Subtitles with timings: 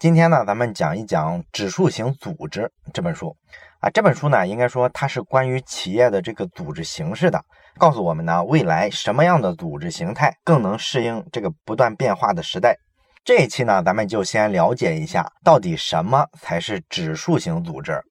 [0.00, 3.36] 今天呢，咱们讲一讲《指数型组织》这本书
[3.80, 3.90] 啊。
[3.90, 7.44] 这本书呢，应该说它是关于企业的这个组织形式的，
[7.76, 12.78] 告诉我们呢，未来什么样的组织形态更能适应这个不断变化的时代。
[13.26, 18.02] 这一期呢，咱们就先了解一下，到底什么才是指数型组织。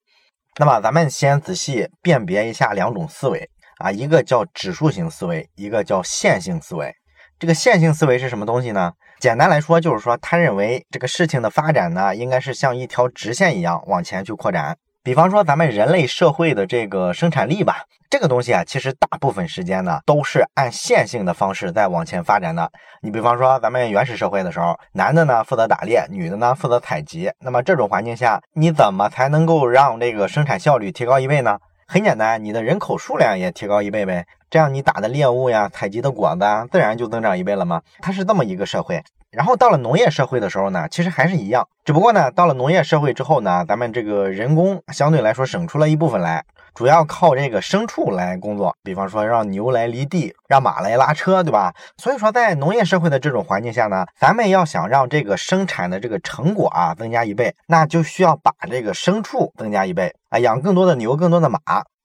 [0.59, 3.49] 那么，咱们先仔细辨别一下两种思维
[3.79, 6.93] 啊，一个叫指数型思维，一个叫线性思维。
[7.39, 8.93] 这个线性思维是什么东西呢？
[9.19, 14.77] 简单来说，就是说他认为这个事情的发展呢，应该是像一条直线一样往前去扩展。
[15.03, 22.71] 比方说，咱们人类社会的这个生产力吧，这个东西啊，其实大部分时间呢都是按线性的方式在往前发展的。
[23.01, 27.29] 你比方说，咱们原始社会的时候，男的呢负责打猎，女的呢负责采集。
[27.41, 31.59] 那么这种环境下，你怎么才能够让这个生产效率提高一倍呢？
[31.87, 34.25] 很简单，你的人口数量也提高一倍呗。
[34.49, 37.81] 这样你打的猎物呀，采集的果子啊，自然就增长一倍了吗？
[37.99, 39.01] 它是这么一个社会。
[39.31, 48.75] 然后到了农业社会的时候呢，其实还是一样，只不过呢，到了农业社会之后呢，咱们这个人工相对来说省出了一部分来，主要靠这个牲畜来工作。
[48.83, 51.71] 比方说让牛来犁地，让马来拉车，对吧？
[51.97, 61.59] 所以说在农业社会的这种环境下呢，咱们要想让这个生产的这个成果啊增加一倍，那就需要把这个牲畜增加一倍啊，养更多的牛，更多的马。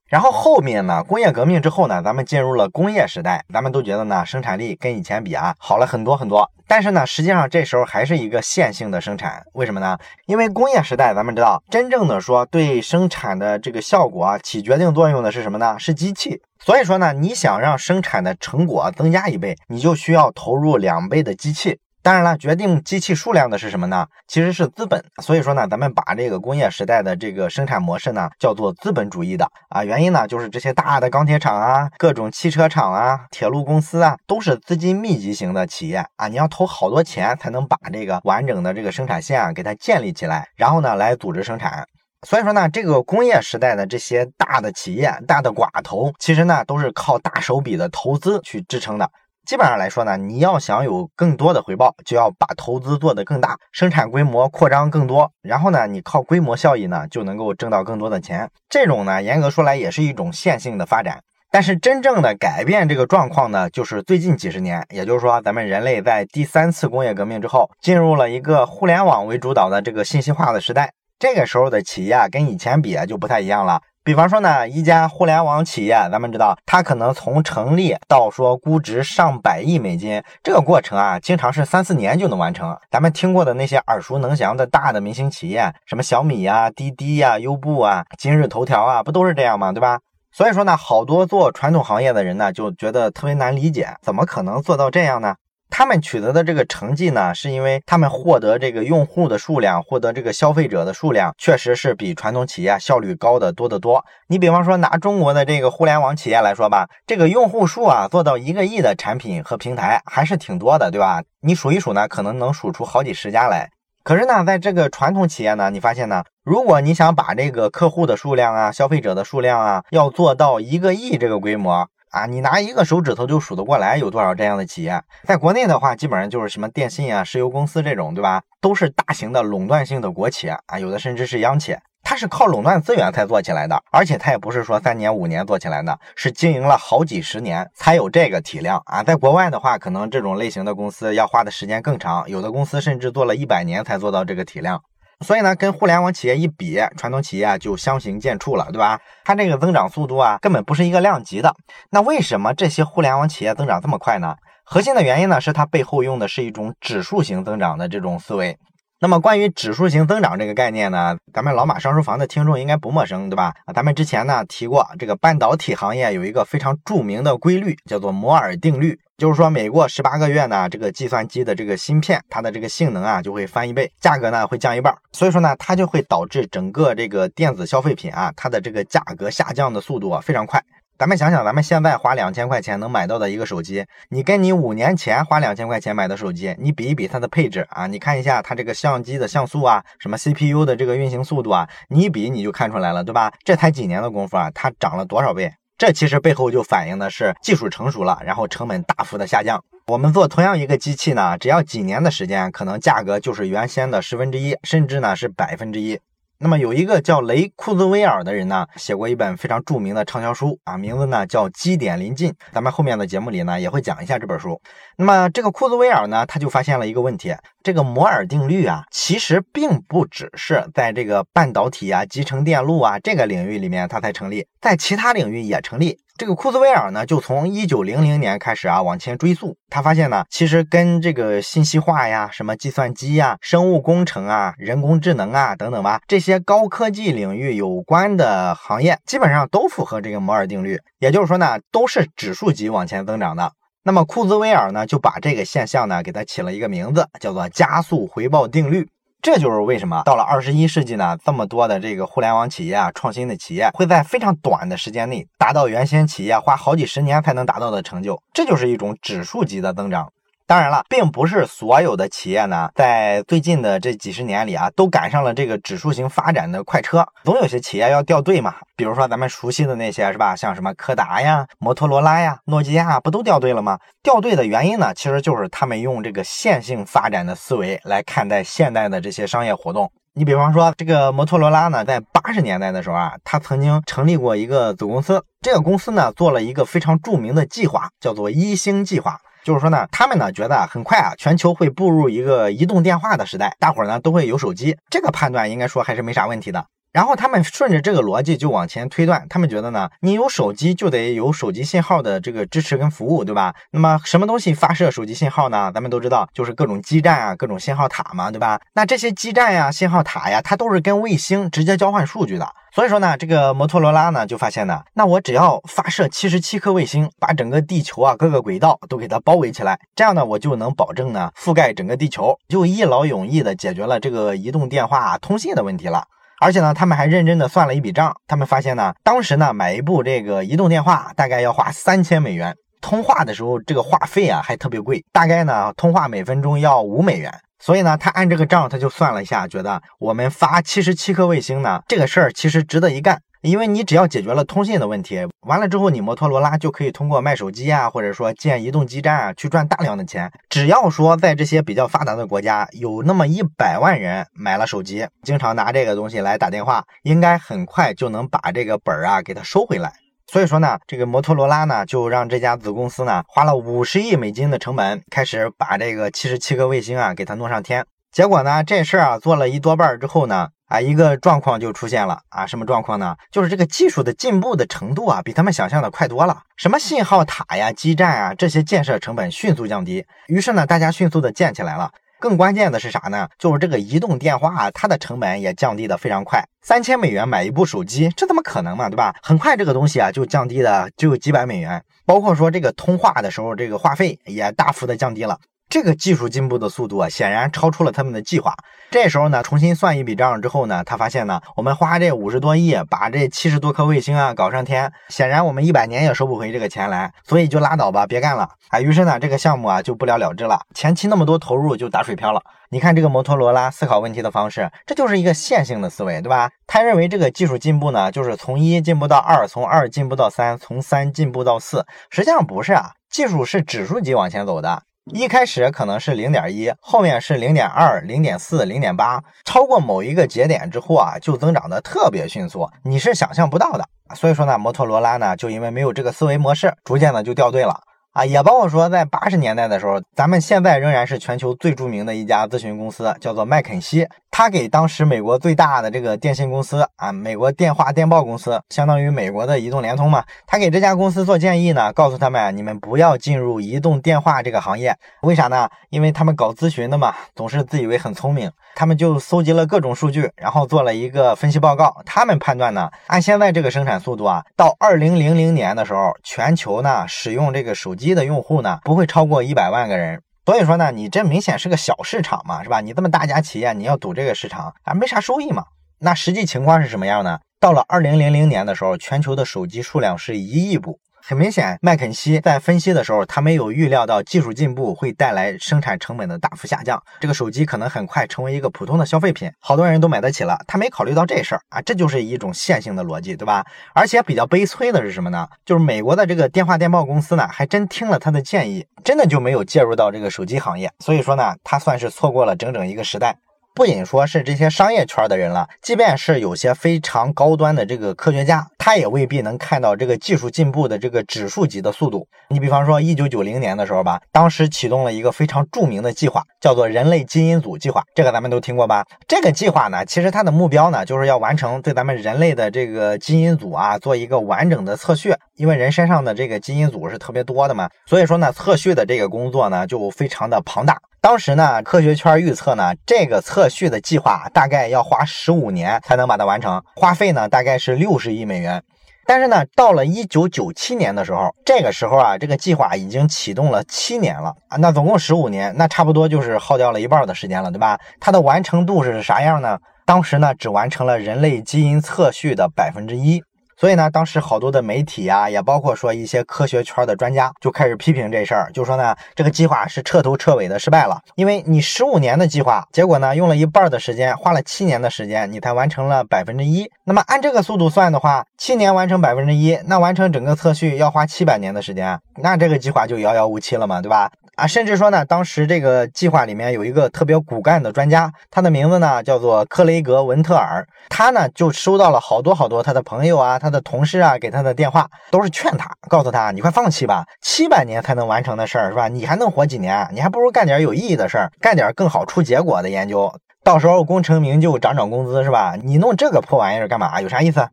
[0.08, 6.50] 然后后面呢，工业革命之后呢，咱们进入了工业时代，咱们都觉得呢，生产力跟以前比啊，好了很多很多。
[6.66, 9.98] 但是呢，实际上这时候还是一个线性的生产，为什么呢？
[10.26, 15.76] 因为工业时代，咱们知道，真正的说对生产的这个效果起决定作用的是什么呢？
[15.78, 16.40] 是机器。
[16.58, 21.78] 所以说呢，你想让生产的成果增加一倍，你就需要投入两倍的机器。
[22.04, 24.06] 当然了，决定机器数量的是什么呢？
[24.28, 25.02] 其实是资本。
[25.22, 29.82] 所以说呢，咱们把这个工业时代的这个生产模式呢，叫做资本主义的啊。
[29.82, 36.28] 原因呢，就是这些大的钢铁厂啊、各种汽车厂啊、铁路公司啊，都是资金密集型的企业啊。
[36.28, 41.86] 你要投好多钱才能把这个完整的这个生产线啊给它建立起来，然后呢来组织生产。
[42.28, 49.10] 所以说呢，这个工业时代的这些大的企业、大的寡头，其实呢都是靠大手笔的投资去支撑的。
[49.46, 58.48] 基本上来说呢，你要想有更多的回报，就要把投资做得更大，生产规模扩张更多，然后呢，你靠规模效益呢，就能够挣到更多的钱。
[58.70, 61.20] 这种呢，严格说来也是一种线性的发展。
[61.50, 70.92] 但是真正的改变这个状况呢，就是最近几十年，也就是说，咱们人类在第三次工业革命之后，进入了一个互联网为主导的这个信息化的时代。
[71.16, 73.80] 这个时候的企业啊跟以前比啊就不太一样了。
[74.04, 82.76] 比方说呢，一家互联网企业，咱们知道，它可能从成立到说估值上百亿美金，这个过程啊，经常是三四年就能完成。
[82.90, 89.72] 咱们听过的那些耳熟能详的大的明星企业，什么小米呀、滴滴呀、优步啊、今日头条啊，不都是这样吗？
[89.72, 89.98] 对吧？
[90.32, 95.34] 所以说呢，好多做传统行业的人呢，就觉得特别难理解，怎么可能做到这样呢？
[95.76, 104.04] 他们取得的这个成绩呢，是因为他们获得这个用户的数量，获得这个消费者的数量，确实是比传统企业效率高的多得多。
[104.28, 111.20] 你比方说拿中国的这个互联网企业来说吧，这个用户数啊，做到一个亿的产品和平台还是挺多的，对吧？
[111.40, 113.68] 你数一数呢，可能能数出好几十家来。
[114.04, 121.88] 可是呢，在这个传统企业呢，你发现呢，如果你想把这个客户的数量啊、消费者的数量啊，要做到一个亿这个规模。
[122.14, 125.02] 啊，你拿一个手指头就数得过来有多少这样的企业？
[125.24, 128.40] 在国内的话，基本上就是什么电信啊、石油公司这种，对吧？
[128.60, 139.02] 都是大型的垄断性的国企啊，有的甚至是央企，它是靠垄断资源才做起来的，而且它也不是说三年五年做起来的，是经营了好几十年才有这个体量啊。
[139.02, 144.80] 在国外的话，可能这种类型的公司要花的时间更长，有的公司甚至做了一百年才做到这个体量。
[145.24, 149.00] 所以呢，跟互联网企业一比，传统企业就相形见绌了，对吧？
[149.24, 151.54] 它这个增长速度啊，根本不是一个量级的。
[151.90, 154.36] 那为什么这些互联网企业增长这么快呢？
[154.64, 158.56] 核心的原因呢，是它背后用的是一种指数型增长的这种思维。
[159.00, 163.52] 那么关于指数型增长这个概念呢，咱们老马上书房的听众应该不陌生，对吧？
[163.74, 180.60] 咱们之前呢提过，这个半导体行业有一个非常著名的规律，叫做摩尔定律，就是说每过十八个月呢，这个计算机的这个芯片，它的这个性能啊就会翻一倍，价格呢会降一半，所以说呢，它就会导致整个这个电子消费品啊，它的这个价格下降的速度啊非常快。
[180.98, 193.32] 咱们想想，咱们现在花两千块钱能买到的一个手机，你跟你五年前花两千块钱买的手机，你比一比它的配置啊，你看一下它这个相机的像素啊，什么 CPU 的这个运行速度啊，你一比你就看出来了，对吧？
[193.44, 195.52] 这才几年的功夫啊，它涨了多少倍？
[195.76, 199.62] 这其实背后就反映的是技术成熟了，然后成本大幅的下降。
[199.86, 205.98] 我们做同样一个机器呢，只要几年的时间，可能价格就是原先的十分之一，甚至呢是百分之一。
[206.38, 212.30] 那么有一个叫雷库兹威尔的人呢，写过一本非常著名的畅销书啊，名字呢叫《基点临近》。
[212.52, 214.60] 咱们后面的节目里呢也会讲一下这本书。
[214.96, 225.98] 那么这个库兹威尔呢，他就发现了一个问题：这个摩尔定律啊，其实并不只是在这个半导体啊、集成电路啊这个领域里面它才成立，在其他领域也成立。
[226.16, 243.50] 这个库兹韦尔呢，就从一九零零年开始啊往前追溯，他发现呢，其实跟这个信息化呀、什么计算机呀、生物工程啊、人工智能啊等等吧，这些高科技领域有关的行业，基本上都符合这个摩尔定律，也就是说呢，都是指数级往前增长的。
[243.82, 248.88] 那么库兹韦尔呢，就把这个现象呢，给它起了一个名字，叫做加速回报定律。
[249.24, 258.20] 这就是为什么到了二十一世纪呢，这么多的这个互联网企业啊，创新的企业会在非常短的时间内达到原先企业花好几十年才能达到的成就。
[258.34, 260.10] 这就是一种指数级的增长。
[260.46, 267.06] 当然了，并不是所有的企业呢，在最近的这几十年里啊，都赶上了这个指数型发展的快车。
[267.24, 268.56] 总有些企业要掉队嘛。
[268.76, 273.78] 比如说咱们熟悉的那些是吧，像什么柯达呀、摩托罗拉呀、诺基亚，不都掉队了吗？
[274.02, 279.90] 掉队的原因呢，其实就是他们用这个线性发展的思维来看待现代的这些商业活动。
[280.12, 289.18] 你比方说，这个摩托罗拉呢，在八十年代的时候啊，它曾经成立过一个子公司，这个公司呢，做了一个非常著名的计划，叫做一星计划。
[289.44, 296.64] 就是说呢，他们呢觉得很快啊，全球会步入一个移动电话的时代，大伙儿呢都会有手机，这个判断应该说还是没啥问题的。
[296.94, 303.52] 然后他们顺着这个逻辑就往前推断，他们觉得呢，你有手机就得有手机信号的这个支持跟服务，对吧？
[303.72, 305.72] 那么什么东西发射手机信号呢？
[305.74, 308.60] 咱们都知道，就是各种基站啊，各种信号塔嘛，对吧？
[308.74, 312.48] 那这些基站呀、信号塔呀，它都是跟卫星直接交换数据的。
[312.72, 326.04] 所以说呢，这个摩托罗拉呢就发现呢，那我只要发射七十七颗卫星，把整个地球啊各个轨道都给它包围起来，这样呢我就能保证呢覆盖整个地球，就一劳永逸的解决了这个移动电话通信的问题了。
[326.40, 337.32] 而且呢，他们还认真的算了一笔账，他们发现呢，当时呢买一部这个移动电话大概要花三千美元，通话的时候这个话费啊还特别贵，大概呢通话每分钟要五美元。
[337.60, 343.18] 所以呢，他按这个账他就算了一下，觉得我们发七十七颗卫星呢，这个事儿其实值得一干。
[343.44, 350.32] 因为你只要解决了通信的问题，完了之后，你摩托罗拉就可以通过卖手机啊，或者说建移动基站啊，去赚大量的钱。
[350.48, 359.92] 只要说在这些比较发达的国家，有那么一百万人买了手机，经常拿这个东西来打电话，应该很快就能把这个本儿啊给它收回来。
[360.32, 367.84] 所以说呢，这个摩托罗拉呢，就让这家子公司呢花了五十亿美金的成本，开始把这个七十七个卫星啊给它弄上天。
[368.14, 370.48] 结果呢，这事儿啊做了一多半之后呢。
[370.66, 373.14] 啊，一个状况就出现了啊，什么状况呢？
[373.30, 376.42] 就是这个技术的进步的程度啊，比他们想象的快多了。
[376.56, 380.04] 什么信号塔呀、基站啊，这些建设成本迅速降低。
[380.26, 381.90] 于是呢，大家迅速的建起来了。
[382.18, 383.28] 更关键的是啥呢？
[383.38, 386.42] 就是这个移动电话啊，它的成本也降低的非常快。
[386.62, 389.14] 三千美元买一部手机，这怎么可能嘛，对吧？
[389.22, 391.84] 很快这个东西啊就降低的只有几百美元。
[392.06, 395.38] 包括说这个通话的时候，这个话费也大幅的降低了。
[395.74, 398.54] 这个技术进步的速度啊，显然超出了他们的计划。
[398.92, 408.80] 这时候呢，重新算一笔账之后呢，他发现呢，我们花这五十多亿把这七十多颗卫星啊搞上天，显然我们一百年也收不回这个钱来，所以就拉倒吧，别干了啊。
[408.80, 412.40] 于是呢，这个项目啊就不了了之了，前期那么多投入就打水漂了。
[412.70, 416.48] 你看这个摩托罗拉思考问题的方式，这就是一个线性的思维，对吧？
[416.68, 421.84] 他认为这个技术进步呢，就是从一进步到二，从二进步到三，从三进步到四。
[422.10, 424.84] 实际上不是啊，技术是指数级往前走的。
[425.12, 433.84] 一开始可能是零点一，后面是零点二、零点四、零点八，超过某一个节点之后啊，就增长的特别迅速，你是想象不到的。
[434.14, 437.78] 所以说呢，摩托罗拉呢，就因为没有这个思维模式，逐渐的就掉队了。
[438.12, 444.08] 啊，也包括说，在八十年代的时候，咱们现在仍然是全球最著名的一家咨询公司，叫做麦肯锡。
[444.36, 450.24] 他给当时美国最大的这个电信公司啊，美国电话电报公司，相当于美国的移动、联通嘛。
[450.44, 454.92] 他给这家公司做建议呢，告诉他们，你们不要进入移动电话这个行业。
[455.22, 455.68] 为啥呢？
[455.88, 458.50] 因为他们搞咨询的嘛，总是自以为很聪明。
[458.74, 461.94] 他们就搜集了各种数据，然后做了一个分析报告。
[462.04, 470.20] 他们判断呢，按现在这个生产速度啊，到二零零零年的时候，全球呢使用这个手机的用户呢不会超过一百万个人。
[470.46, 472.80] 所以说呢，你这明显是个小市场嘛，是吧？
[472.80, 475.64] 你这么大家企业，你要赌这个市场还，没啥收益嘛。
[476.00, 477.40] 那实际情况是什么样呢？
[477.58, 480.98] 到了二零零零年的时候，全球的手机数量是一亿部。
[481.26, 490.58] 很明显，麦肯锡在分析的时候，他没有预料到技术进步会带来生产成本的大幅下降，这个手机可能很快成为一个普通的消费品，好多人都买得起了。
[490.66, 493.64] 他没考虑到这事儿啊，这就是一种线性的逻辑，对吧？
[493.94, 495.48] 而且比较悲催的是什么呢？
[495.64, 500.92] 就是美国的这个电话电报公司呢，还真听了他的建议，真的就没有介入到这个手机行业。
[500.98, 503.34] 所以说呢，他算是错过了整整一个时代。
[503.76, 512.24] 不仅说是这些商业圈的人了，即便是有些非常高端的这个科学家，他也未必能看到这个技术进步的这个指数级的速度。
[512.50, 519.04] 你比方说，一九九零年的时候吧，当时启动了一个非常著名的计划，叫做人类基因组计划，这个咱们都听过吧？
[519.26, 525.34] 这个计划呢，其实它的目标呢，就是要完成对咱们人类的这个基因组啊，做一个完整的测序。
[525.56, 530.96] 因为人身上的这个基因组是特别多的嘛，所以说呢，测序的这个工作呢，就非常的庞大。
[531.24, 538.82] 当时呢，科学圈预测呢，这个测序的计划大概要花十五年才能把它完成，花费呢大概是六十亿美元。
[539.24, 547.98] 但是呢，到了一九九七年的时候，这个时候啊，这个计划已经启动了七年了啊，那总共十五年，那差不多就是耗掉了一半的时间了，对吧？
[548.20, 549.78] 它的完成度是啥样呢？
[550.04, 553.42] 当时呢，只完成了人类基因测序的百分之一。
[553.76, 561.20] 所以呢，当时好多的媒体啊，也包括说一些科学圈的专家，就开始批评这事儿，就说呢，这个计划是彻头彻尾的失败了。
[561.34, 566.90] 因为你十五年的计划，结果呢，用了一半的时间，花了七年的时间，你才完成了百分之一。
[567.04, 574.30] 那么按这个速度算的话，七年完成百分之一，那完成整个测序要花七百年的时间，那这个计划就遥遥无期了嘛，对吧？
[574.56, 589.08] 啊，甚至说呢，当时这个计划里面有一个特别骨干的专家，他的名字呢叫做克雷格文特尔，他呢就收到了好多好多他的朋友啊、他的同事啊给他的电话，都是劝他，告诉他你快放弃吧，七百年才能完成的事儿是吧？
[589.08, 590.08] 你还能活几年？
[590.12, 593.32] 你还不如干点有意义的事儿，干点更好出结果的研究，
[593.64, 595.74] 到时候功成名就，涨涨工资是吧？
[595.82, 597.20] 你弄这个破玩意儿干嘛？
[597.20, 597.68] 有啥意思？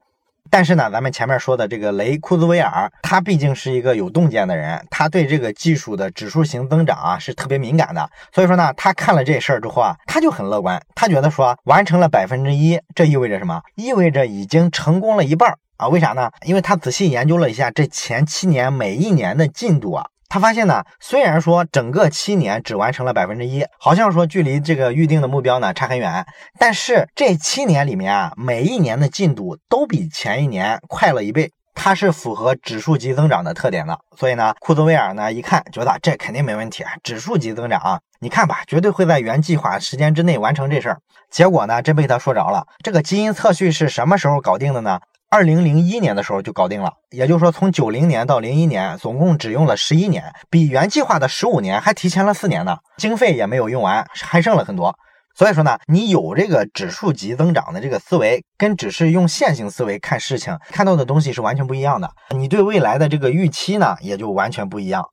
[0.54, 8.10] 但是呢，咱们前面说的这个雷库兹韦尔，他毕竟是一个有洞见的人，他对这个技术的指数型增长啊是特别敏感的。
[8.34, 13.62] 所以说呢，他看了这事儿之后啊，他就很乐观，他觉得说完成了百分之一，这意味着什么？
[13.76, 15.88] 意味着已经成功了一半儿啊？
[15.88, 16.30] 为啥呢？
[16.46, 20.06] 因为他仔细研究了一下这前七年每一年的进度啊。
[20.32, 26.26] 他发现呢，虽然说整个七年只完成了百分之一，好像说距离这个预定的目标呢差很远，
[26.58, 34.00] 但是这七年里面啊，每一年的进度都比前一年快了一倍，它是符合指数级增长的特点的。
[34.16, 41.00] 所以呢，库兹韦尔呢一看，觉得这肯定没问题啊，指数级增长啊，你看吧，绝对会在原计划时间之内完成这事儿。
[41.30, 42.66] 结果呢，真被他说着了。
[42.82, 45.02] 这个基因测序是什么时候搞定的呢？
[45.34, 52.76] 二零零一年的时候就搞定了，也就是说从九零年到零一年，总共只用了十一年，比原计划的十五年还提前了四年呢。
[52.98, 54.94] 经费也没有用完，还剩了很多。
[55.34, 62.12] 所以说呢，你有这个指数级增长的这个思维，跟只是用线性思维看事情，看到的东西是完全不一样的。
[62.36, 65.06] 你对未来的这个预期呢，也就完全不一样。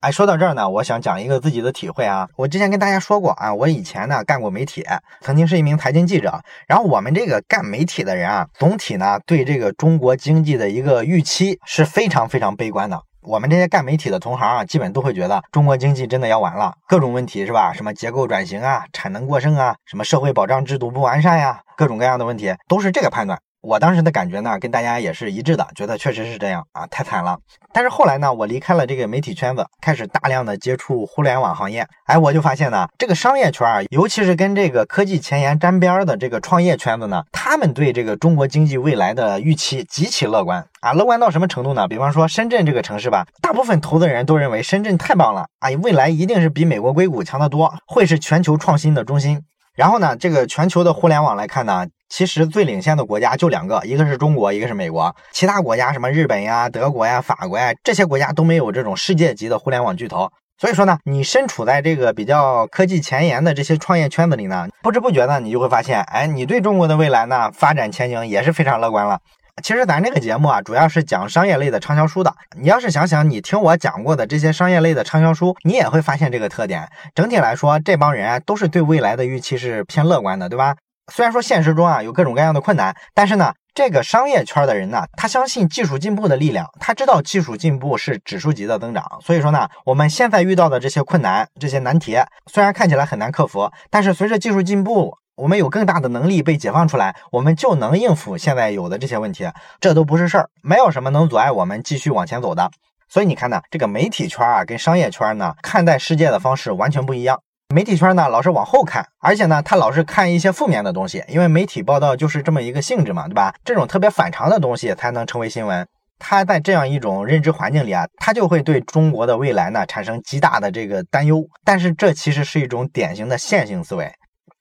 [0.00, 2.28] 哎，说到这儿呢，我想讲一个自己的体会啊。
[2.36, 4.86] 我之前跟大家说过啊，我以前呢干过媒体，
[5.22, 6.40] 曾经是一名财经记者。
[6.68, 13.02] 然后我们这个干媒体的人啊，总体呢对这个中国经济的一个预期是非常非常悲观的。
[13.22, 17.72] 我们这些干媒体的同行啊，基本都会觉得中国经济真的要完了，各种问题是吧？
[17.72, 23.36] 什么结构转型啊，产能过剩啊，什么社会保障制度不完善呀，各种各样的问题都是这个判断。
[23.60, 27.36] 我当时的感觉呢，跟大家也是一致的，觉得确实是这样啊，太惨了。
[27.72, 41.88] 但是后来呢，我离开了这个媒体圈子，开始大量的接触互联网行业，哎，我就发现呢，这个商业圈啊，尤其是跟这个科技前沿沾边的这个创业圈子呢，他们对这个中国经济未来的预期极其乐观啊，乐观到什么程度呢？
[41.88, 49.42] 比方说深圳这个城市吧，大部分投资人都认为深圳太棒了啊，未来一定是比美国硅谷强得多，会是全球创新的中心。
[49.74, 55.14] 然后呢，这个全球的互联网来看呢，其实最领先的国家就两个，一个是中国，一个是美国。
[55.32, 60.30] 其他国家什么日本呀、德国呀、法国呀，这些国家都没有这种世界级的互联网巨头。
[60.60, 69.20] 所以说呢，你身处在这个比较科技前沿的这些创业圈子里呢，不知不觉呢，你就会发现，哎，你对中国的未来呢发展前景也是非常乐观了。
[69.62, 72.32] 其实咱这个节目啊，主要是讲商业类的畅销书的。
[72.60, 76.88] 你要是想想，你听我讲过的这些商业类的畅销书，你也会发现这个特点。
[77.14, 80.74] 整体来说，这帮人都是对未来的预期是偏乐观的，对吧？
[81.12, 89.04] 虽然说现实中啊有各种各样的困难，但是呢，这个商业圈的人呢，他相信技术进步的力量，他知道技术进步是指数级的增长。
[89.22, 95.16] 所以说呢，我们现在遇到的这些困难、这些难题，虽然看起来很难克服，但是随着技术进步。
[95.38, 99.48] 我们有更大的能力被解放出来，我们就能应付现在有的这些问题，
[99.78, 102.68] 这都不是事儿，没有什么能阻碍我们继续往前走的。
[103.08, 107.38] 所以你看呢，这个媒体圈啊，跟商业圈呢，看待世界的方式完全不一样。
[107.74, 113.54] 媒体圈呢，老是往后看，而且呢，他老是看一些负面的东西，因为媒体报道就是这么一个性质嘛，对吧？
[113.62, 115.86] 这种特别反常的东西才能成为新闻。
[116.18, 121.44] 他在这样一种认知环境里啊，他就会对中国的未来呢产生极大的这个担忧。
[121.62, 124.10] 但是这其实是一种典型的线性思维。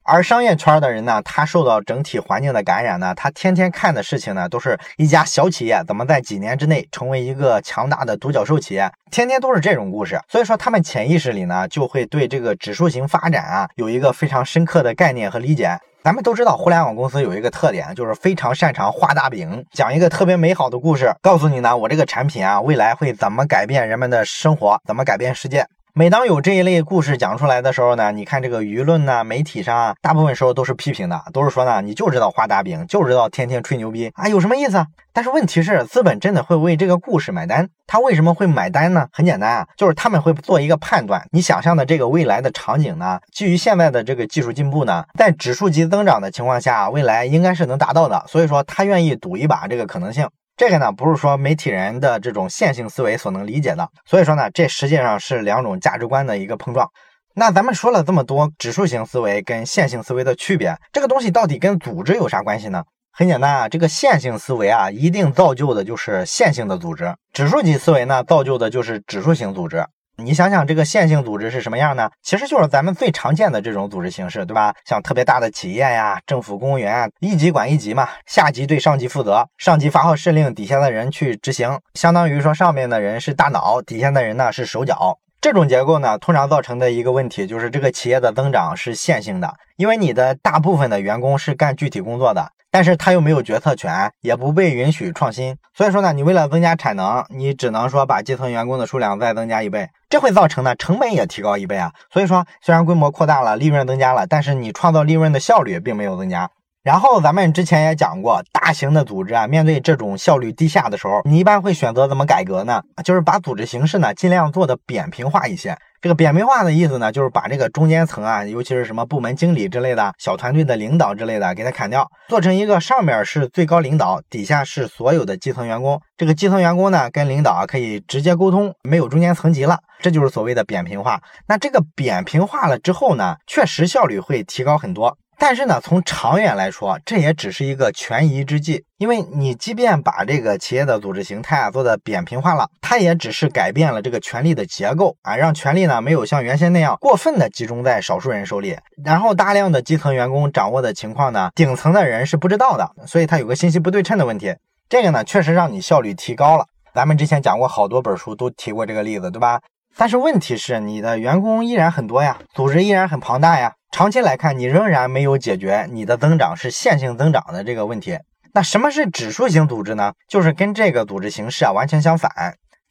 [0.09, 10.17] 而商业圈的人呢，他受到整体环境的感染呢，他天天看的事情呢，都是一家小企业怎么在几年之内成为一个强大的独角兽企业，天天都是这种故事。
[10.29, 15.77] 所以说，他们潜意识里呢，就会对这个指数型发展啊，有一个非常深刻的概念和理解。
[16.05, 25.65] 咱们都知道，互联网公司有一个特点，就是非常擅长画大饼，讲一个特别美好的故事，告诉你呢，我这个产品啊，未来会怎么改变人们的生活，怎么改变世界。
[25.97, 34.85] 每当有这一类故事讲出来的时候呢，你看这个舆论呐，媒体上啊，大部分时候都是批评的，都是说呢，你就知道画大饼，就知道天天吹牛逼啊，有什么意思？
[35.11, 37.67] 但是问题是，资本真的会为这个故事买单？
[37.87, 39.07] 他为什么会买单呢？
[39.11, 50.29] 很简单啊，就是他们会做一个判断，你想象的这个未来的场景呢，基于现在的这个技术进步呢，在指数级增长的情况下，未来应该是能达到的，所以说他愿意赌一把这个可能性。
[50.57, 56.89] 这个呢，不是说媒体人的这种线性思维所能理解的，所以说呢，这实际上是两种价值观的一个碰撞。
[57.35, 62.83] 那咱们说了这么多指数型思维跟线性思维的区别，这个东西到底跟组织有啥关系呢？
[63.11, 69.85] 很简单啊，这个线性思维啊，一定造就的就是线性的组织；指数级思维呢，造就的就是指数型组织。
[70.23, 72.09] 你想想，这个线性组织是什么样呢？
[72.23, 74.73] 其实就是咱们最常见的这种组织形式，对吧？
[74.83, 85.19] 像特别大的企业呀，政府公务员，一级管一级嘛，下级对上级负责，上级发号施令，底下的人去执行，相当于说上面的人是大脑，底下的人呢是手脚。
[85.39, 92.51] 这种结构呢，通常造成的一个问题就是这个企业的增长是线性的，因为你的大部分的员工是干具体工作的。
[92.71, 101.91] 但是他又没有决策权，也不被允许创新，所以说呢，你为了增加产能，你只能说把基层员工的数量再增加一倍，这会造成呢成本也提高一倍啊。
[102.11, 106.49] 所以说，虽然规模扩大了，利润增加了，但是你创造利润的效率并没有增加。
[106.83, 112.81] 然后咱们之前也讲过，大型的组织啊，面对这种效率低下的时候，你一般会选择怎么改革呢？
[113.03, 115.77] 就是把组织形式呢尽量做的扁平化一些。
[115.99, 125.99] 这个扁平化的意思呢，就是把这个中间层啊，尤其是什么部门经理之类的小团队的领导之类的，给它砍掉，做成一个上面是最高领导，底下是所有的基层员工。
[126.15, 131.19] 这个基层员工呢，跟领导啊可以直接沟通，没有中间层级了，这就是所谓的扁平化。
[131.47, 135.17] 那这个扁平化了之后呢，确实效率会提高很多。
[135.39, 148.75] 但是呢，从长远来说，这也只是一个权宜之计，因为你即便把这个企业的组织形态啊做的扁平化了，它也只是改变了这个权力的结构啊，让权力呢没有像原先那样过分的集中在少数人手里，
[149.05, 154.55] 然后大量的基层员工掌握的情况呢，顶层的人是不知道的，所以它有个信息不对称的问题。
[154.89, 156.65] 这个呢，确实让你效率提高了。
[156.95, 159.61] 咱们之前讲过好多本书都提过这个例子，对吧？
[159.95, 163.73] 但是问题是，你的员工依然很多呀，组织依然很庞大呀。
[163.91, 168.17] 长期来看，你仍然没有解决你的增长是线性增长的这个问题。
[168.53, 170.13] 那什么是指数型组织呢？
[170.27, 172.31] 就是跟这个组织形式啊完全相反。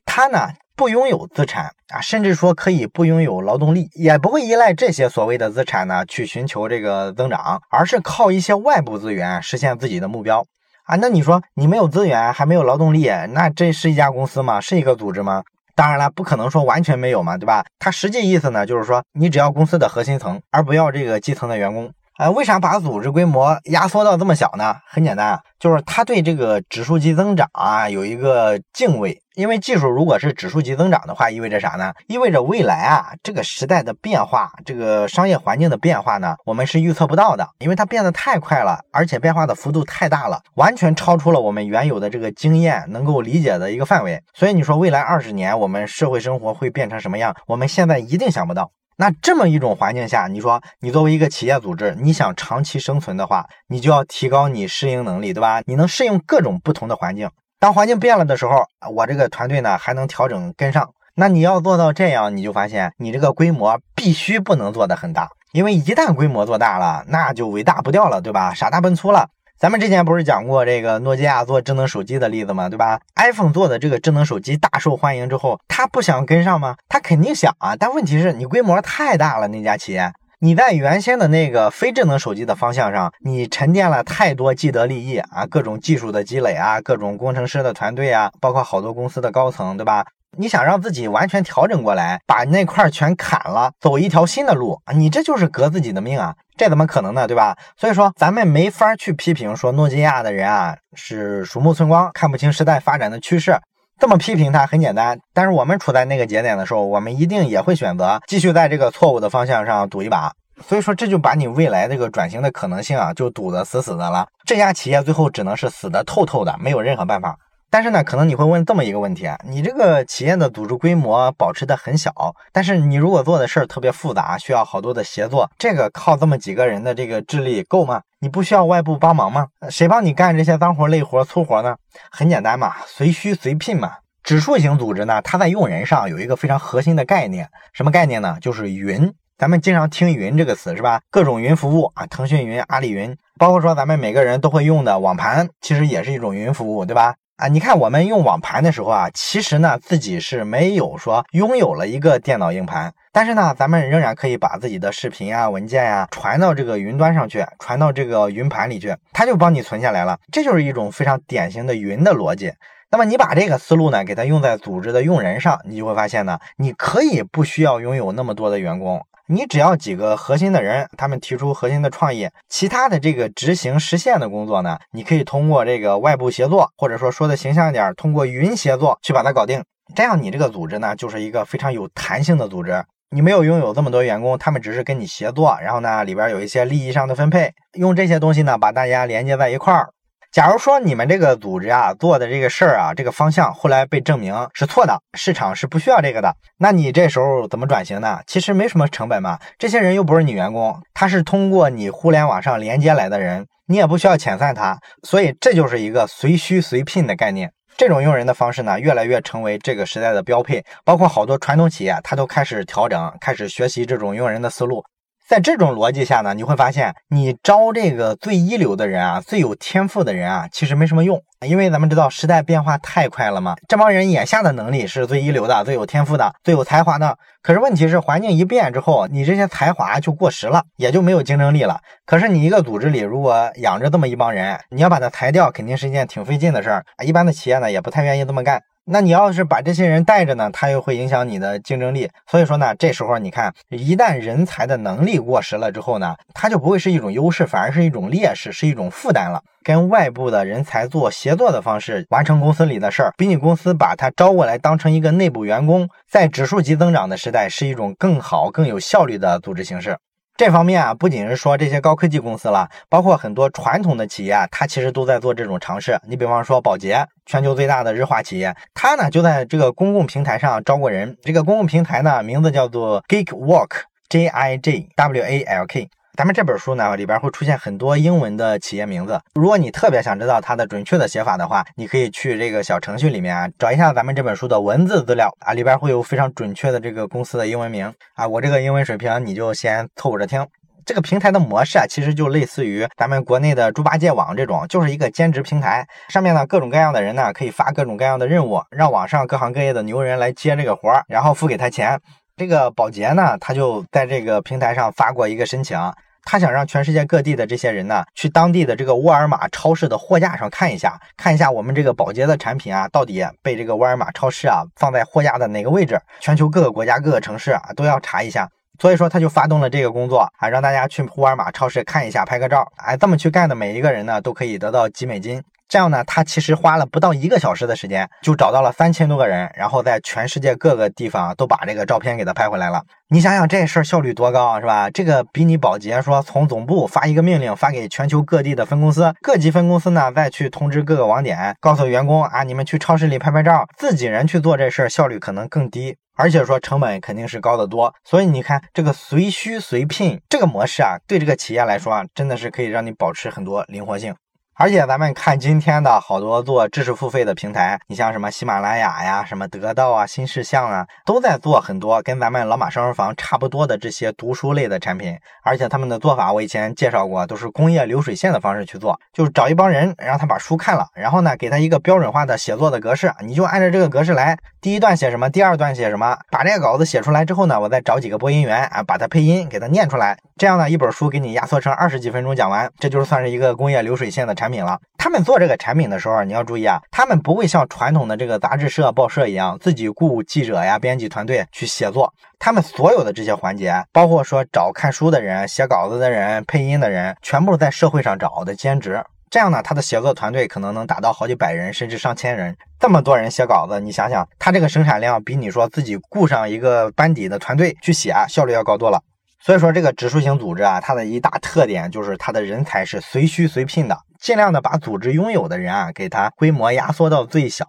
[0.04, 10.44] 它呢不拥有资产啊，甚至说可以不拥有劳动力，也不会依赖这些所谓的资产呢去寻求这个增长，而是靠一些外部资源实现自己的目标
[10.84, 10.96] 啊。
[10.96, 14.60] 那你说你没有资源，还没有劳动力，那这是一家公司吗？
[14.60, 15.42] 是一个组织吗？
[15.76, 17.64] 当然了，不可能说完全没有嘛，对吧？
[17.78, 21.92] 它实际意思呢，就是说你只要公司的核心层，而不要这个基层的员工。
[22.16, 24.74] 啊，为啥把组织规模压缩到这么小呢？
[24.88, 29.20] 很简单啊，就是他对这个指数级增长啊有一个敬畏。
[29.34, 31.92] 因为技术如果是指数级增长的话，意味着啥呢？
[32.06, 44.18] 意味着未来啊这个时代的变化，这个商业环境的变化呢，我们是预测不到的，因为它变得太快了，而且变化的幅度太大了，完全超出了我们原有的这个经验能够理解的一个范围。
[44.32, 47.36] 所以你说未来二十年我们社会生活会变成什么样？
[47.46, 48.70] 我们现在一定想不到。
[48.98, 55.60] 那这么一种环境下，你说你作为一个企业组织，你想长期生存的话，你就要提高你适应能力，对吧？
[55.66, 57.28] 你能适应各种不同的环境。
[57.58, 60.90] 当环境变了的时候，我这个团队呢还能调整跟上。
[61.14, 68.54] 那你要做到这样，你就发现你这个规模必须不能做得很大，因为一旦规模做大了，那就尾大不掉了，对吧？
[68.54, 69.28] 傻大笨粗了。
[69.58, 72.68] 咱们之前不是讲过这个诺基亚做智能手机的例子吗？
[72.68, 76.76] 对吧？iPhone 做的这个智能手机大受欢迎之后，他不想跟上吗？
[76.90, 90.04] 他肯定想啊，但问题是你规模太大了，那家企业，你在原先的那个非智能手机的方向上，你沉淀了太多既得利益啊，各种技术的积累啊，各种工程师的团队啊，包括好多公司的高层，对吧？
[90.36, 96.34] 你想让自己完全调整过来，把那块全砍了，走一条新的路，你这就是革自己的命啊！
[96.56, 97.26] 这怎么可能呢？
[97.26, 97.56] 对吧？
[97.76, 103.56] 所以说，咱们没法去批评说诺基亚的人啊是鼠目寸光，看不清时代发展的趋势。
[103.98, 110.32] 这么批评他很简单，但是我们处在那个节点的时候，我们一定也会选择继续在这个错误的方向上赌一把。
[110.66, 114.26] 所以说，这就把你未来这个转型的可能性啊，就堵得死死的了。
[114.46, 117.36] 这家企业最后只能是死得透透的，没有任何办法。
[117.70, 122.12] 但是呢，可能你会问这么一个问题啊，你这个企业的组织规模保持的很小，
[122.52, 128.00] 但是你如果做的事儿特别复杂，需要好多的协作，这个靠这么几个人的这个智力够吗？
[128.20, 129.46] 你不需要外部帮忙吗？
[129.68, 131.76] 谁帮你干这些脏活累活粗活呢？
[132.10, 133.92] 很简单嘛，随需随聘嘛。
[134.22, 138.38] 指数型组织呢，它在用人上有一个非常核心的概念，什么概念呢？
[138.40, 139.12] 就是云。
[139.38, 141.02] 咱们经常听“云”这个词是吧？
[141.10, 147.14] 各种云服务啊，腾讯云、阿里云，包括说咱们每个人都会用的网盘，其实也是一种云服务，对吧？
[147.36, 160.18] 啊，你看我们用网盘的时候啊，其实呢自己是没有说拥有了一个电脑硬盘，但是呢，咱们仍然可以把自己的视频啊、文件呀传到这个云端上去，传到这个云盘里去，它就帮你存下来了。
[160.32, 162.54] 这就是一种非常典型的云的逻辑。
[162.90, 169.04] 那么你把这个思路呢，给它用在组织的用人上，你就会发现呢，你可以不需要拥有那么多的员工。
[169.28, 179.64] 你只要几个核心的人，他们提出核心的创意，其他的这个执行实现的工作呢，你可以通过这个外部协作，或者说说的形象一点，通过云协作去把它搞定。
[179.96, 182.84] 这样你这个组织呢，就是一个非常有弹性的组织。
[183.10, 189.90] 你没有拥有这么多员工，他们只是跟你协作，然后呢，里边有一些利益上的分配，用这些东西呢，把大家连接在一块儿。
[190.32, 198.20] 假如说你们这个组织啊做的这个事儿啊，这个方向后来被证明是错的，市场是不需要这个的，那你这时候怎么转型呢？
[198.26, 207.50] 其实没什么成本嘛，这些人又不是你员工，他是通过你互联网上连接来的人，你也不需要遣散他，所以这就是一个随需随聘的概念。
[207.78, 214.82] 这种用人的方式呢，越来越成为这个时代的标配，包括好多传统企业，它都开始调整，开始学习这种用人的思路。
[215.28, 223.56] 在这种逻辑下呢，你会发现，你招这个最一流的人啊，最有天赋的人啊，其实没什么用，因为咱们知道时代变化太快了嘛。
[223.66, 227.18] 这帮人眼下的能力是最一流的、最有天赋的、最有才华的。
[227.42, 231.80] 可是问题是，环境一变之后，你这些才华就过时了，也就没有竞争力了。
[232.04, 236.84] 可是你一个组织里如果养着这么一帮人，你要把他裁掉，肯定是一件挺费劲的事儿。
[237.04, 238.62] 一般的企业呢，也不太愿意这么干。
[238.88, 242.08] 那你要是把这些人带着呢，他又会影响你的竞争力。
[242.30, 249.42] 所以说呢，这时候你看，一旦人才的能力过时了之后呢，他就不会是一种优势，反而是一种劣势，是一种负担了。
[249.64, 259.98] 跟外部的人才做协作的方式完成公司里的事儿，比你公司把他招过来当成一个内部员工，在指数级增长的时代，是一种更好、更有效率的组织形式。
[260.36, 265.98] 这方面啊，不仅是说这些高科技公司了，包括很多传统的企业啊，它其实都在做这种尝试。
[266.06, 271.16] 你比方说宝洁，全球最大的日化企业，它呢就在这个公共平台上招过人。
[271.22, 275.88] 这个公共平台呢，名字叫做 Geek Walk，J I G W A L K。
[276.16, 288.26] 咱们这本书呢里边会出现很多英文的企业名字，如果你特别想知道它的准确的写法的话，你可以去这个小程序里面啊找一下咱们这本书的文字资料啊，里边会有非常准确的这个公司的英文名啊。
[288.26, 290.46] 我这个英文水平你就先凑合着听。
[290.86, 302.00] 这个平台的模式啊，其实就类似于咱们国内的猪八戒网这种，就是一个兼职平台，上面呢各种各样的人呢可以发各种各样的任务，让网上各行各业的牛人来接这个活儿，然后付给他钱。
[302.38, 305.78] 这个保洁呢，他就在这个平台上发过一个申请。
[306.26, 315.98] 他想让全世界各地的这些人呢，去当地的这个沃尔玛超市的货架上看一下，看一下我们这个保洁的产品啊，到底被这个沃尔玛超市啊放在货架的哪个位置？
[316.20, 318.46] 全球各个国家各个城市啊都要查一下。
[318.78, 322.70] 所以说他就发动了这个工作啊，让大家去沃尔玛超市看一下，拍个照。
[322.76, 325.42] 哎，这么去干的每一个人呢，都可以得到几美金。
[325.68, 332.82] 这样呢，他其实花了不到一个小时的时间，就找到了三千多个人，然后在全世界各个地方都把这个照片给他拍回来了。
[333.08, 334.88] 你想想这事儿效率多高，是吧？
[334.90, 347.92] 这个比你保洁说从总部发一个命令发给全球各地的分公司，各级分公司呢再去通知各个网点，告诉员工啊，你们去超市里拍拍照，自己人去做这事儿效率可能更低，而且说成本肯定是高得多。
[348.04, 354.14] 所以你看这个随需随聘这个模式啊，对这个企业来说啊，真的是可以让你保持很多灵活性。
[354.58, 365.14] 而且咱们看今天的好多做知识付费的平台，你像什么喜马拉雅呀、什么得到啊、新事项啊，都在做很多跟咱们老马生人房差不多的这些读书类的产品。
[365.42, 384.45] 而且他们的做法我以前介绍过，都是工业流水线的方式去做，就是找一帮人让他把书看了，然后呢给他一个标准化的写作的格式，你就按照这个格式来，第一段写什么，第二段写什么，把这个稿子写出来之后呢，我再找几个播音员啊，把它配音给他念出来，这样呢一本书给你压缩成二十几分钟讲完，这就是算是一个工业流水线的产。
[384.46, 392.14] 产品了，他们做这个产品的时候，你要注意啊，他们不会像传统的这个杂志社、报社一样自己雇记者呀、编辑团队去写作。
[392.38, 399.02] 他们所有的这些环节，包括说找看书的人、写稿子的人、配音的人，全部在社会上找的兼职。
[399.28, 402.56] 这样呢，他的写作团队可能能达到好几百人，甚至上千人。
[402.78, 409.02] 这么多人写稿子，你想想，他这个生产量比你说自己雇上一个班底的团队去写，效率要高多了。
[409.40, 417.66] 所以说，这个指数型组织啊，它的一大特点就是它的人才是随需随聘的，尽量的把组织拥有的人啊，给它规模压缩到最小。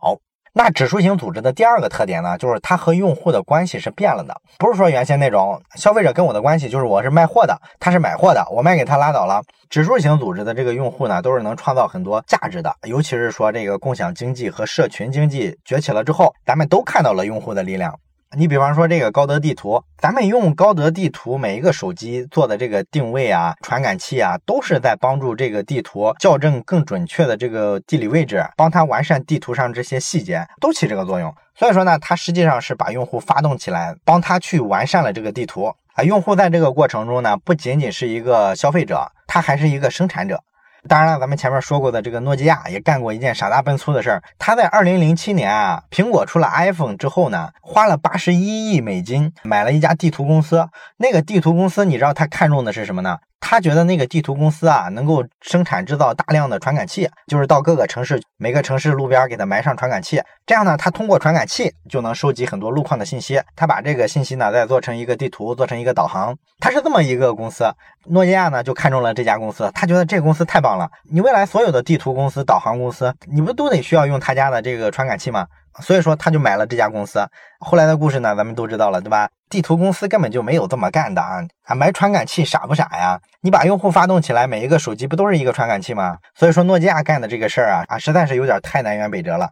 [0.54, 9.40] 那指数型组织的第二个特点呢，就是它和用户的关系是变了的，不是说原先那种消费者跟我的关系就是我是卖货的，他是买货的，我卖给他拉倒了。
[9.70, 17.94] 指数型组织的这个用户呢，都是能创造很多价值的，尤其是说这个共享经济和社群经济崛起了之后，咱们都看到了用户的力量。
[18.36, 31.34] 你比方说这个高德地图，咱们用高德地图每一个手机做的这个定位啊、传感器啊，都是在帮助这个地图校正更准确的这个地理位置，帮它完善地图上这些细节，都起这个作用。
[31.56, 36.04] 所以说呢，它实际上是把用户发动起来，帮他去完善了这个地图啊。
[36.04, 40.44] 用户在这个过程中呢，不仅仅是一个消费者，他还是一个生产者。
[40.88, 44.23] 当然了，咱们前面说过的这个诺基亚也干过一件傻大笨粗的事儿。
[44.39, 50.67] 他在二零零七年啊，苹果出了 iPhone 之后呢，花了八十一亿美金买了一家地图公司。
[50.97, 53.19] 那个地图公司，你知道他看中的是什么呢？
[53.39, 60.21] 他觉得那个地图公司啊，能够生产制造大量的传感器，就是到各个城市，每个城市路边给他埋上传感器。
[60.45, 63.41] 这样呢，他通过传感器就能收集很多路况的信息。
[63.56, 66.36] 他把这个信息呢，再做成一个地图，做成一个导航。
[66.60, 67.65] 他是这么一个公司。
[68.10, 70.89] 诺基亚呢，就看中了这家公司，他觉得这个公司太棒了。
[71.12, 75.45] 你未来所有的地图公司、导航公司，你不都得需要用他家的这个传感器吗？
[75.82, 77.26] 所以说，他就买了这家公司。
[77.60, 79.30] 后来的故事呢，咱们都知道了，对吧？
[79.50, 81.40] 地图公司根本就没有这么干的啊！
[81.63, 83.20] 啊，买传感器傻不傻呀？
[83.42, 86.18] 你把用户发动起来，每一个手机不都是一个传感器吗？
[86.36, 89.50] 所以说，诺基亚干的这个事儿啊，啊，实在是有点太南辕北辙了。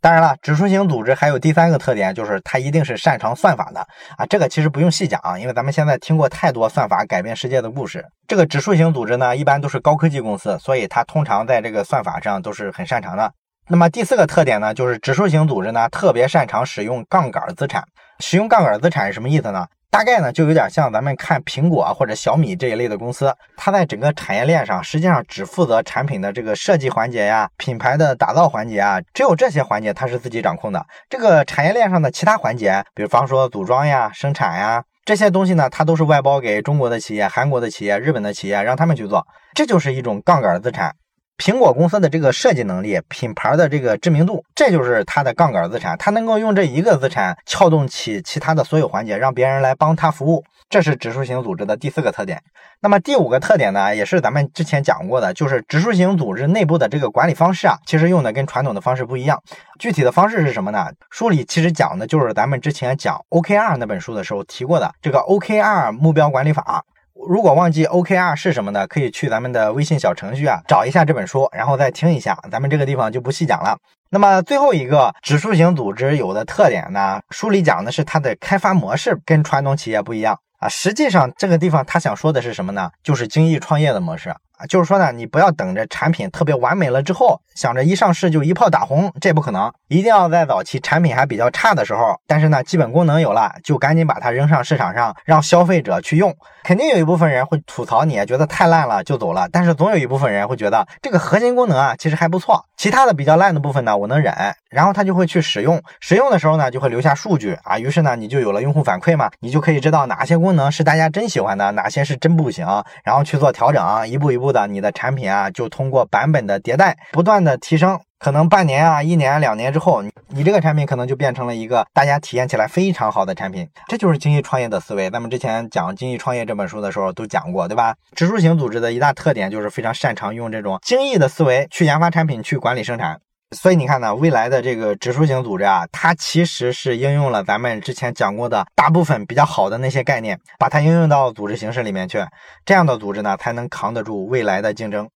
[0.00, 3.80] 当然了，指数型组织还有第三个特点，就是它一定是擅长算法的
[4.16, 4.26] 啊。
[4.26, 8.04] 这个其实不用细讲啊，因为咱们现在听过太多算法改变世界的故事。
[8.28, 13.32] 这个指数型组织呢，一般都是高科技公司，所以它通常在这个算法上都是很擅长的。
[13.68, 17.82] 那么第四个特点呢，就是指数型组织呢特别擅长使用杠杆资产。
[18.20, 19.66] 使用杠杆资产是什么意思呢？
[19.90, 30.86] 大概呢就有点像咱们看苹果或者小米这一类的公司，它在整个产业链上实际上只负责产品的这个设计环节呀、品牌的打造环节啊，只有这些环节它是自己掌控的。
[31.10, 40.94] 这个产业链上的其他环节，比方说组装呀、生产呀这些东西呢，它都是外包给中国的企业、韩国的企业、日本的企业，让他们去做，这就是一种杠杆资产。
[41.38, 45.96] 苹果公司的这个设计能力、品牌的这个知名度，这就是它的杠杆资产。
[45.98, 50.42] 它能够用这一个资产撬动起其他的所有环节，让别人来帮他服务。
[50.68, 52.42] 这是指数型组织的第四个特点。
[52.80, 59.40] 那么第五个特点呢，也是咱们之前讲过的，就是指数型组织内部的这个管理方式啊，其实用的跟传统的方式不一样。
[59.78, 60.88] 具体的方式是什么呢？
[61.10, 66.82] 书里其实讲的就是咱们之前讲 OKR 那本书的时候提过的这个 OKR 目标管理法。
[67.28, 68.86] 如果忘记 OKR 是什么呢？
[68.86, 72.38] 可以去咱们的微信小程序啊，找一下这本书，然后再听一下。
[72.50, 73.76] 咱们这个地方就不细讲了。
[74.10, 80.68] 那么最后一个指数型组织有的特点呢，书里讲的是它的开发模式跟传统企业不一样啊。
[80.68, 82.90] 实际上这个地方他想说的是什么呢？
[83.02, 84.34] 就是精益创业的模式。
[84.56, 89.70] 啊，就是说呢，你不要等着产品特别完美了之后，想着一上市就一炮打红，这不可能。
[89.88, 96.34] 一定要在早期产品还比较差的时候，但是呢，基本功能有了，就赶紧把它扔上市场上，让消费者去用。
[96.64, 99.48] 肯定有一部分人会吐槽你，觉得太烂了就走了。
[99.52, 102.64] 但是总有一部分人会觉得这个核心功能啊，其实还不错。
[102.76, 104.34] 其他的比较烂的部分呢，我能忍。
[104.76, 107.78] 然后他就会去使用，使用的时候呢，就会留下数据啊。
[107.78, 112.66] 于是呢，你就有了用户反馈嘛，你就可以知道哪些功能是大家真喜欢的，哪些是真不行，
[113.02, 114.52] 然后去做调整，一步一步。
[114.52, 123.68] 的你的产品啊，就通过版本的迭代，不断的提升，可能半年啊、一年、两年之后，你这个产品可能就变成了一个大家体验起来非常好的产品。
[123.88, 125.10] 这就是精益创业的思维。
[125.10, 127.94] 咱们之前讲《精益创业》这本书的时候都讲过，对吧？
[128.14, 133.18] 指数型组织的一大特点就是非常擅长用这种精益的思维去研发产品，去管理生产。
[133.58, 142.22] 所以你看呢，未来的这个指数型组织啊，它其实是应用了咱们之前讲过的大部分比较好的那些概念，把它应用到组织形式里面去，
[142.66, 145.08] 这样的组织呢，才能扛得住未来的竞争。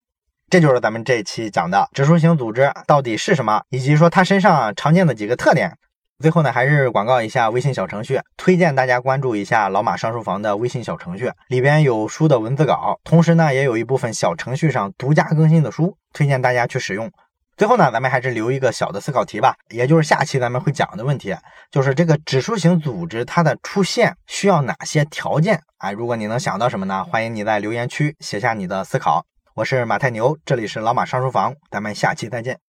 [0.48, 5.76] 这就是咱们这一期讲的指数型组织到底是什么，以及说它身上常见的几个特点。
[6.18, 17.10] 最后呢，还是广告一下微信小程序，推荐大家关注一下老马上书房的微信小程序，里边有书的文字稿，同时呢，也有一部分小程序上独家更新的书，推荐大家去使用。
[17.60, 21.36] 最后呢，咱们还是留一个小的思考题吧，也就是下期咱们会讲的问题，
[21.70, 25.92] 就是这个指数型组织它的出现需要哪些条件哎？
[25.92, 27.04] 如果你能想到什么呢？
[27.04, 29.26] 欢迎你在留言区写下你的思考。
[29.54, 32.60] 我是马太牛，这里是老马上书房，咱们下期再见。